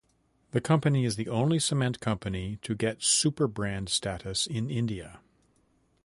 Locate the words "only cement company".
1.27-2.57